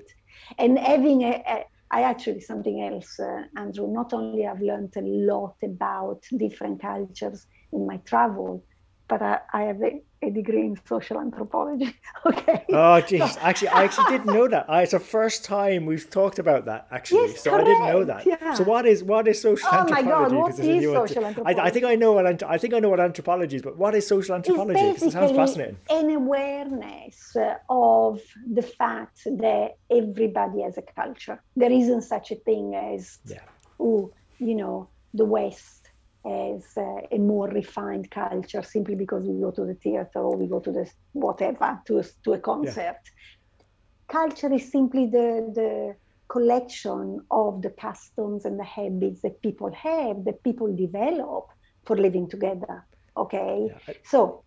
[0.57, 3.87] and having a, a I actually something else, uh, Andrew.
[3.87, 8.65] Not only I've learned a lot about different cultures in my travel,
[9.09, 11.95] but I, I have a, a, degree in social anthropology.
[12.27, 12.65] okay.
[12.71, 13.37] Oh, jeez.
[13.41, 14.69] actually, I actually didn't know that.
[14.69, 16.87] I, it's the first time we've talked about that.
[16.91, 17.69] Actually, yes, so correct.
[17.69, 18.27] I didn't know that.
[18.27, 18.55] Yeah.
[18.55, 20.09] So what is what is social oh anthropology?
[20.09, 21.61] Oh my God, what is social anthropology?
[21.61, 23.95] I, I, think I know what I think I know what anthropology is, but what
[23.95, 24.81] is social anthropology?
[24.81, 25.79] It's it sounds fascinating.
[25.91, 27.37] An awareness
[27.69, 31.43] of the fact that everybody has a culture.
[31.57, 33.41] There isn't such a thing as, yeah.
[33.81, 35.82] oh, you know, the West
[36.25, 40.47] as uh, a more refined culture simply because we go to the theater or we
[40.47, 43.01] go to the whatever to a, to a concert.
[43.05, 43.65] Yeah.
[44.09, 45.97] Culture is simply the the
[46.29, 51.49] collection of the customs and the habits that people have, that people develop
[51.85, 52.87] for living together.
[53.17, 53.97] Okay, yeah, I...
[54.05, 54.45] so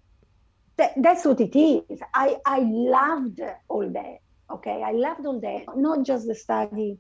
[0.77, 1.99] th- that's what it is.
[2.13, 4.19] I I loved all that.
[4.49, 5.75] Okay, I loved all that.
[5.75, 6.97] Not just the study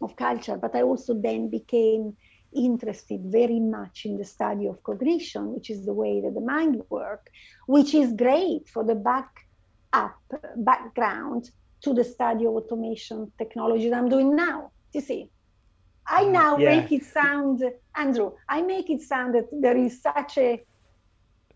[0.00, 2.16] of culture, but I also then became
[2.54, 6.82] interested very much in the study of cognition, which is the way that the mind
[6.88, 7.30] works,
[7.66, 9.30] which is great for the back
[9.92, 10.16] up
[10.56, 14.70] background to the study of automation technology that I'm doing now.
[14.92, 15.30] You see,
[16.06, 16.80] I mm, now yeah.
[16.80, 17.62] make it sound,
[17.94, 20.64] Andrew, I make it sound that there is such a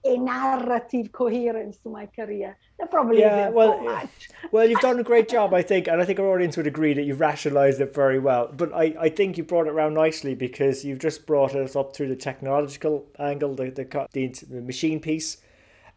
[0.05, 2.57] a narrative coherence to my career.
[2.79, 4.29] That probably yeah, well, much.
[4.53, 6.93] well, you've done a great job, I think, and I think our audience would agree
[6.95, 8.51] that you've rationalised it very well.
[8.53, 11.95] But I, I think you brought it around nicely because you've just brought us up
[11.95, 15.39] through the technological angle, the the, the, the machine piece,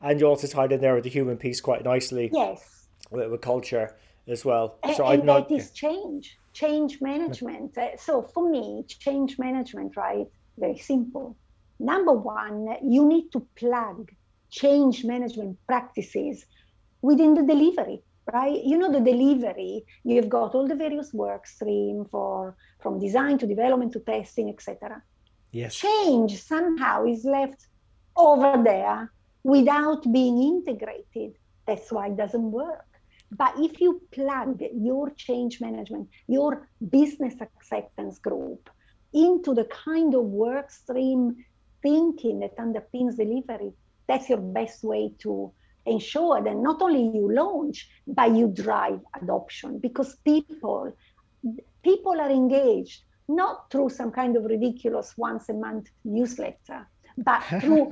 [0.02, 2.30] and you also tied in there with the human piece quite nicely.
[2.32, 2.88] Yes.
[3.10, 3.96] With, with culture
[4.28, 4.78] as well.
[4.96, 5.50] So and I'm not.
[5.50, 7.78] That is change, change management.
[7.78, 10.28] Uh, so for me, change management, right?
[10.58, 11.36] Very simple
[11.80, 14.12] Number one, you need to plug
[14.50, 16.46] change management practices
[17.02, 18.64] within the delivery, right?
[18.64, 23.48] You know, the delivery, you've got all the various work stream for from design to
[23.48, 25.02] development to testing, etc.
[25.52, 25.76] Yes.
[25.76, 27.68] Change somehow is left
[28.16, 29.12] over there
[29.44, 31.38] without being integrated.
[31.68, 32.86] That's why it doesn't work.
[33.32, 38.70] But if you plug your change management, your business acceptance group
[39.14, 41.44] into the kind of work stream
[41.86, 43.72] thinking that underpins delivery,
[44.08, 45.52] that's your best way to
[45.86, 50.92] ensure that not only you launch, but you drive adoption because people
[51.84, 57.92] people are engaged not through some kind of ridiculous once a month newsletter, but through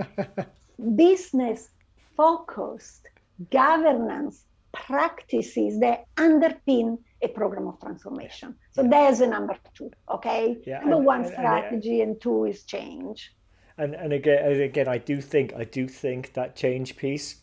[0.95, 1.69] business
[2.17, 3.07] focused
[3.51, 8.55] governance practices that underpin a program of transformation.
[8.71, 8.89] So yeah.
[8.89, 10.57] there's a number two, okay?
[10.65, 13.31] Yeah, number and, one, strategy, and, and, two is change
[13.77, 17.37] and and again, and again, I do think I do think that change piece,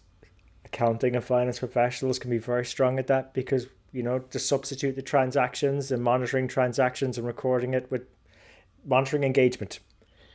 [0.65, 4.97] accounting and finance professionals can be very strong at that because you know to substitute
[4.97, 8.03] the transactions and monitoring transactions and recording it with
[8.87, 9.81] monitoring engagement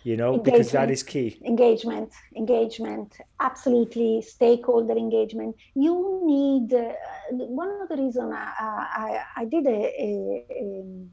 [0.06, 1.40] you know engagement, because that is key.
[1.44, 5.56] Engagement engagement absolutely stakeholder engagement.
[5.74, 6.94] You need uh,
[7.32, 11.08] one of the reason I, I, I did a, a,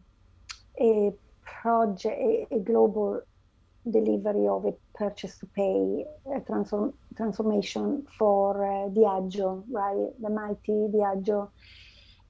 [0.78, 3.22] a project a, a global
[3.90, 6.04] delivery of a purchase to pay
[6.46, 10.08] transform, transformation for uh, Diageo, right?
[10.20, 11.50] The mighty Diageo.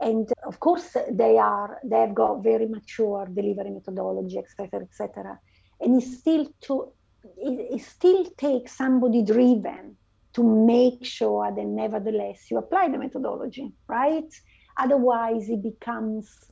[0.01, 5.39] And of course, they are they've got very mature delivery methodology, etc., etc.
[5.81, 6.93] And it still to
[7.37, 9.97] it, it still takes somebody driven
[10.35, 14.33] to make sure that nevertheless you apply the methodology, right?
[14.79, 16.51] Otherwise, it becomes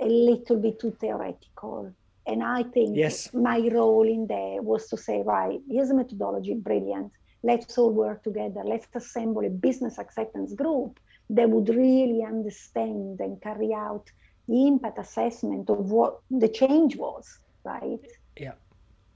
[0.00, 1.92] a little bit too theoretical.
[2.28, 3.32] And I think yes.
[3.32, 7.10] my role in there was to say, right, here's a methodology, brilliant.
[7.42, 8.62] Let's all work together.
[8.64, 14.04] Let's assemble a business acceptance group that would really understand and carry out
[14.46, 18.04] the impact assessment of what the change was, right?
[18.36, 18.52] Yeah,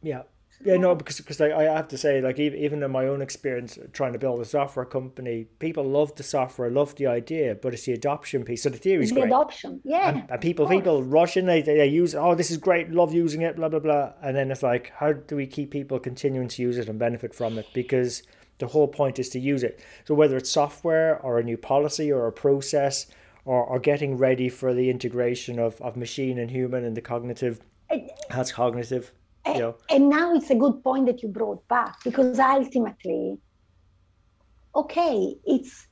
[0.02, 0.22] yeah.
[0.64, 3.78] Yeah, no, because because I, I have to say, like even in my own experience
[3.92, 7.84] trying to build a software company, people love the software, love the idea, but it's
[7.84, 8.62] the adoption piece.
[8.62, 9.26] So the theory is the great.
[9.26, 10.10] adoption, yeah.
[10.10, 13.42] And, and people people rush in, they, they use, oh, this is great, love using
[13.42, 16.62] it, blah blah blah, and then it's like, how do we keep people continuing to
[16.62, 17.66] use it and benefit from it?
[17.74, 18.22] Because
[18.58, 19.80] the whole point is to use it.
[20.04, 23.06] So whether it's software or a new policy or a process
[23.44, 27.60] or, or getting ready for the integration of, of machine and human and the cognitive,
[28.30, 29.12] has cognitive
[29.44, 29.72] and, yeah.
[29.90, 33.38] and now it's a good point that you brought back because ultimately,
[34.74, 35.86] okay, it's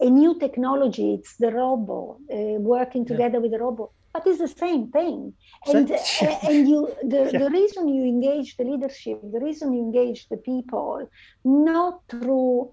[0.00, 3.40] a new technology, it's the robot uh, working together yeah.
[3.40, 5.34] with the robot, but it's the same thing.
[5.66, 5.98] And, uh,
[6.48, 7.38] and you, the, yeah.
[7.38, 11.06] the reason you engage the leadership, the reason you engage the people,
[11.44, 12.72] not through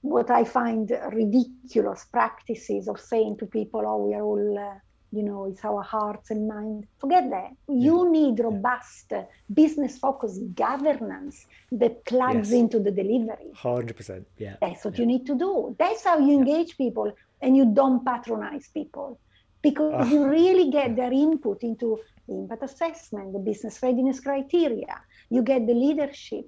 [0.00, 4.58] what I find ridiculous practices of saying to people, oh, we are all.
[4.58, 4.78] Uh,
[5.16, 6.86] you know it's our hearts and mind.
[6.98, 7.50] Forget that.
[7.68, 9.24] You need robust yeah.
[9.52, 12.60] business focused governance that plugs yes.
[12.60, 13.50] into the delivery.
[13.54, 14.56] 100% yeah.
[14.60, 15.00] That's what yeah.
[15.00, 15.74] you need to do.
[15.78, 19.18] That's how you engage people and you don't patronize people
[19.62, 21.98] because uh, you really get their input into
[22.28, 25.00] the impact assessment the business readiness criteria.
[25.30, 26.46] You get the leadership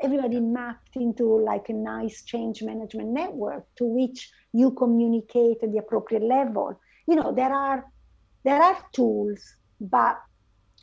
[0.00, 5.78] everybody mapped into like a nice change management network to which you communicate at the
[5.78, 6.78] appropriate level.
[7.06, 7.84] You know there are
[8.44, 10.20] there are tools but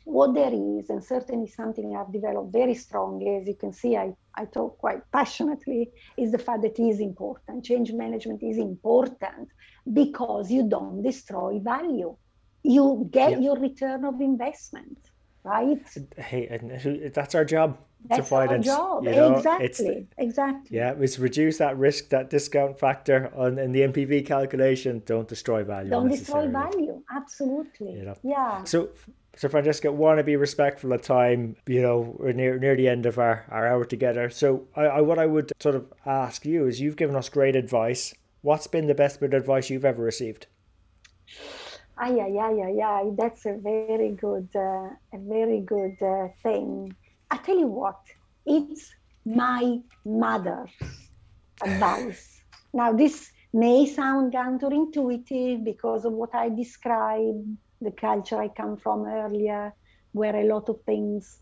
[0.04, 4.12] what there is and certainly something i've developed very strongly as you can see i,
[4.36, 7.64] I talk quite passionately is the fact that it is important.
[7.64, 9.48] Change management is important
[9.92, 12.16] because you don't destroy value.
[12.62, 13.38] You get yeah.
[13.38, 14.98] your return of investment,
[15.46, 15.78] right?
[16.16, 17.78] Hey, that's our job.
[18.08, 19.04] That's our job.
[19.04, 20.06] You know, exactly.
[20.18, 20.76] exactly.
[20.76, 25.02] Yeah, it's reduce that risk, that discount factor on in the NPV calculation.
[25.06, 25.90] Don't destroy value.
[25.90, 27.02] Don't destroy value.
[27.14, 27.92] Absolutely.
[27.92, 28.16] You know?
[28.22, 28.64] Yeah.
[28.64, 28.90] So
[29.36, 31.56] so Francesca, want to be respectful of time.
[31.66, 34.30] You know, we're near near the end of our, our hour together.
[34.30, 37.54] So I, I what I would sort of ask you is you've given us great
[37.54, 38.14] advice.
[38.42, 40.46] What's been the best bit of advice you've ever received?
[41.98, 43.02] Ah, yeah, yeah, yeah, yeah.
[43.16, 46.94] That's a very good, uh, a very good uh, thing.
[47.30, 47.98] I tell you what,
[48.44, 48.92] it's
[49.24, 50.70] my mother's
[51.62, 52.42] advice.
[52.74, 57.46] Now, this may sound counterintuitive because of what I described
[57.80, 59.72] the culture I come from earlier,
[60.12, 61.38] where a lot of things,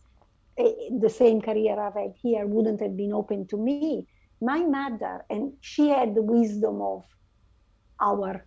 [0.56, 4.06] eh, the same career I've had here, wouldn't have been open to me.
[4.40, 7.04] My mother, and she had the wisdom of
[8.00, 8.46] our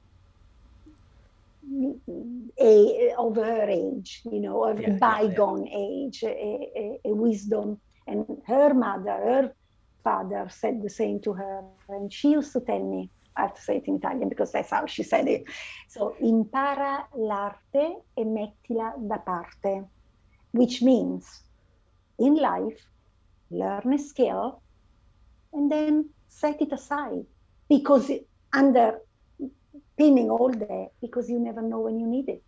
[2.59, 7.80] a, of her age, you know, of yeah, bygone yeah, age, a, a, a, wisdom.
[8.07, 9.51] And her mother, her
[10.03, 11.63] father said the same to her.
[11.89, 14.72] And she used to tell me, I have to say it in Italian because that's
[14.72, 15.43] how she said it.
[15.89, 19.86] So, impara l'arte e mettila da parte,
[20.51, 21.43] which means
[22.18, 22.82] in life,
[23.51, 24.61] learn a skill
[25.53, 27.26] and then set it aside
[27.70, 28.11] because
[28.53, 28.99] under
[29.97, 32.43] pinning all day because you never know when you need it,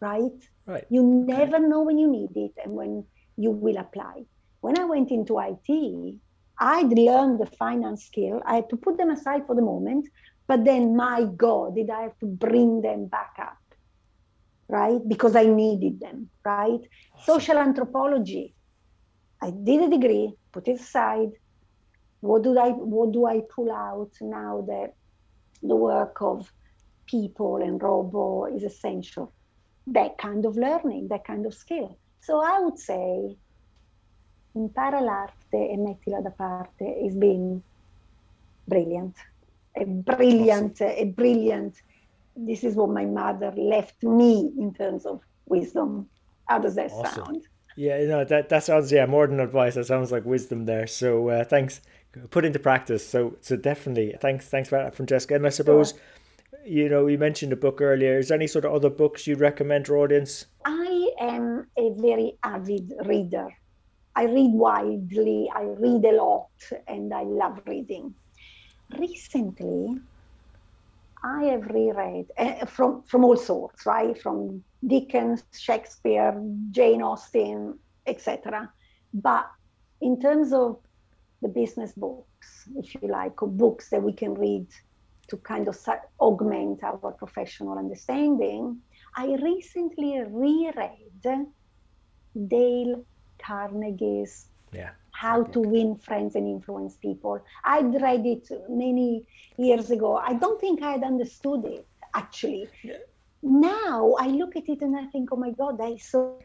[0.00, 0.40] right?
[0.66, 0.84] Right.
[0.90, 1.66] You never okay.
[1.66, 3.04] know when you need it and when
[3.36, 4.24] you will apply.
[4.60, 6.16] When I went into IT,
[6.58, 8.42] I'd learned the finance skill.
[8.46, 10.08] I had to put them aside for the moment,
[10.48, 13.58] but then my God, did I have to bring them back up,
[14.68, 15.00] right?
[15.06, 16.80] Because I needed them, right?
[17.14, 17.24] Awesome.
[17.24, 18.54] Social anthropology.
[19.42, 21.30] I did a degree, put it aside.
[22.20, 24.94] What do I what do I pull out now that
[25.62, 26.52] the work of
[27.06, 29.32] people and robo is essential?
[29.88, 31.98] That kind of learning, that kind of skill.
[32.20, 33.36] So I would say
[34.54, 37.62] impara l'arte e mettila da parte is being
[38.66, 39.16] brilliant.
[39.76, 41.76] A brilliant, a brilliant.
[42.34, 46.08] This is what my mother left me in terms of wisdom.
[46.46, 47.24] How does that awesome.
[47.24, 47.42] sound?
[47.76, 49.74] Yeah, no, that that sounds yeah more than advice.
[49.74, 50.86] That sounds like wisdom there.
[50.86, 51.82] So uh, thanks,
[52.30, 53.06] put into practice.
[53.06, 55.34] So so definitely thanks thanks for that, Francesca.
[55.34, 55.90] And I suppose.
[55.90, 56.00] Sure.
[56.64, 58.18] You know, you mentioned a book earlier.
[58.18, 60.46] Is there any sort of other books you'd recommend our audience?
[60.64, 63.48] I am a very avid reader.
[64.16, 66.48] I read widely, I read a lot,
[66.88, 68.14] and I love reading.
[68.98, 70.00] Recently,
[71.22, 74.20] I have reread uh, from from all sorts, right?
[74.20, 76.34] From Dickens, Shakespeare,
[76.70, 78.72] Jane Austen, etc.
[79.12, 79.50] But
[80.00, 80.78] in terms of
[81.46, 84.66] the business books, if you like, or books that we can read
[85.28, 85.76] to kind of
[86.20, 88.78] augment our professional understanding,
[89.16, 91.24] I recently reread
[92.48, 93.04] Dale
[93.38, 94.90] Carnegie's yeah.
[95.12, 97.42] How to Win Friends and Influence People.
[97.64, 99.24] I'd read it many
[99.56, 100.16] years ago.
[100.16, 102.68] I don't think I had understood it actually.
[102.82, 102.98] Yeah.
[103.42, 106.38] Now I look at it and I think, oh my God, I so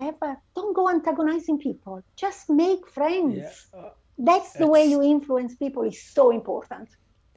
[0.00, 2.02] ever don't go antagonizing people.
[2.14, 3.68] Just make friends.
[3.74, 3.80] Yeah.
[3.80, 6.88] Uh, that's the way you influence people is so important.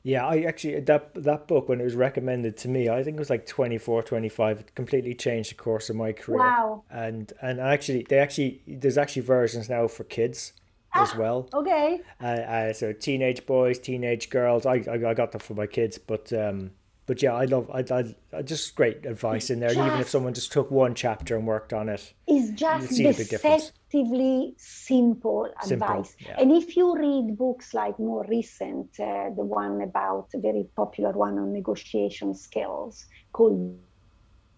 [0.04, 3.20] Yeah, I actually that that book when it was recommended to me, I think it
[3.20, 4.60] was like 24, 25.
[4.60, 6.40] It completely changed the course of my career.
[6.40, 6.84] Wow.
[6.90, 10.54] And and actually they actually there's actually versions now for kids
[10.94, 11.48] ah, as well.
[11.54, 12.02] Okay.
[12.20, 14.66] Uh, uh, so teenage boys, teenage girls.
[14.66, 16.72] I, I I got that for my kids, but um
[17.12, 19.74] but yeah, I love I, I, I just great advice in there.
[19.74, 24.54] Just, even if someone just took one chapter and worked on it, it's just deceptively
[24.56, 26.16] simple, simple advice.
[26.20, 26.40] Yeah.
[26.40, 31.12] And if you read books like more recent, uh, the one about a very popular
[31.12, 33.78] one on negotiation skills called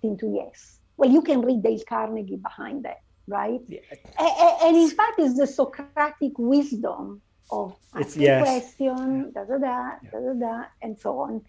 [0.03, 0.77] Into Yes.
[0.97, 3.61] Well, you can read Dale Carnegie behind that, right?
[3.67, 3.79] Yeah.
[4.19, 8.43] And, and in fact, it's the Socratic wisdom of asking yes.
[8.43, 11.41] question, da da da, da da da, and so on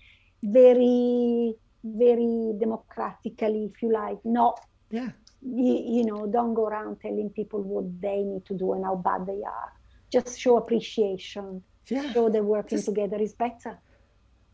[0.44, 4.18] very very democratically if you like.
[4.24, 4.54] No
[4.90, 5.10] yeah.
[5.42, 8.96] you, you, know don't go around telling people what they need to do and how
[8.96, 9.72] bad they are.
[10.10, 11.62] Just show appreciation.
[11.88, 12.12] Yeah.
[12.12, 13.78] Show that working just, together is better.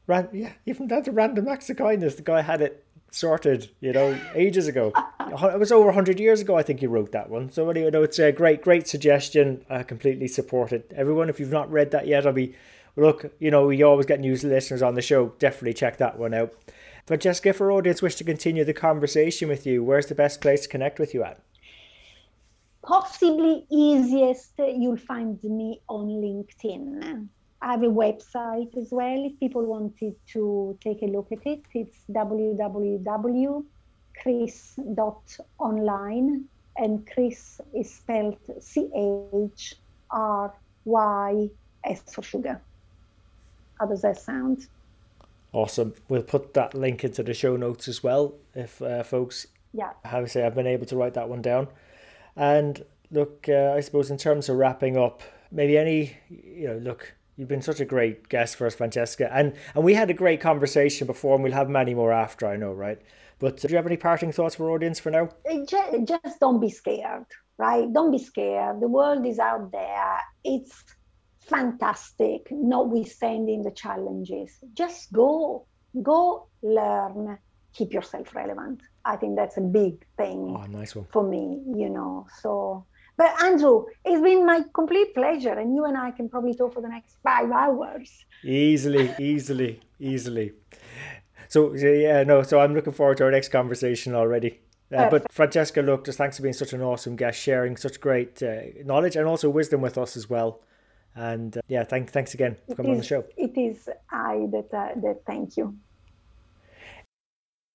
[0.07, 3.93] Ran, yeah even down to random acts of kindness the guy had it sorted you
[3.93, 4.93] know ages ago.
[5.31, 7.51] It was over 100 years ago i think he wrote that one.
[7.51, 9.65] So anyway no, it's a great great suggestion.
[9.71, 10.93] I completely support it.
[10.97, 12.55] Everyone if you've not read that yet i'll be
[12.97, 15.33] look, you know, we always get news listeners on the show.
[15.39, 16.53] Definitely check that one out.
[17.07, 20.41] But Francesca, if our audience wish to continue the conversation with you, where's the best
[20.41, 21.41] place to connect with you at?
[22.83, 27.29] Possibly easiest, uh, you'll find me on LinkedIn.
[27.63, 29.25] I have a website as well.
[29.25, 33.65] If people wanted to take a look at it, it's www
[34.23, 36.45] chrys.online,
[36.77, 39.75] and Chrys is spelled C H
[40.11, 41.49] R Y
[41.85, 42.61] S for sugar.
[43.81, 44.67] How does that sound?
[45.53, 45.95] Awesome.
[46.09, 49.93] We'll put that link into the show notes as well if uh, folks yeah.
[50.05, 51.69] how to say I've been able to write that one down.
[52.37, 57.15] And look, uh, I suppose in terms of wrapping up, maybe any you know, look,
[57.37, 60.41] you've been such a great guest for us, Francesca, and and we had a great
[60.41, 62.47] conversation before, and we'll have many more after.
[62.47, 63.01] I know, right?
[63.39, 65.31] But do you have any parting thoughts for our audience for now?
[65.67, 67.25] Just, just don't be scared,
[67.57, 67.91] right?
[67.91, 68.81] Don't be scared.
[68.81, 70.19] The world is out there.
[70.45, 70.85] It's
[71.51, 74.59] fantastic, notwithstanding the challenges.
[74.75, 75.67] Just go,
[76.03, 77.37] go learn,
[77.75, 78.81] keep yourself relevant.
[79.05, 81.07] I think that's a big thing oh, nice one.
[81.13, 82.27] for me, you know.
[82.41, 82.87] So,
[83.17, 86.81] but Andrew, it's been my complete pleasure, and you and I can probably talk for
[86.81, 88.11] the next five hours.
[88.45, 90.53] Easily, easily, easily.
[91.49, 92.43] So yeah, no.
[92.43, 94.61] So I'm looking forward to our next conversation already.
[94.93, 98.43] Uh, but Francesca, look, just thanks for being such an awesome guest, sharing such great
[98.43, 100.61] uh, knowledge and also wisdom with us as well.
[101.15, 103.25] And uh, yeah, thank, thanks again for coming is, on the show.
[103.37, 105.77] It is I that, uh, that thank you.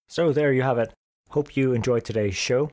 [0.07, 0.93] So there you have it.
[1.29, 2.69] Hope you enjoyed today's show.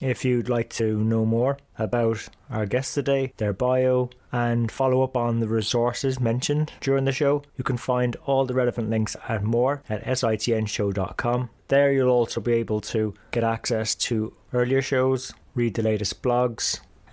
[0.00, 5.16] If you'd like to know more about our guests today, their bio, and follow up
[5.16, 9.44] on the resources mentioned during the show, you can find all the relevant links and
[9.44, 11.48] more at sitnshow.com.
[11.68, 16.80] There you'll also be able to get access to earlier shows, read the latest blogs.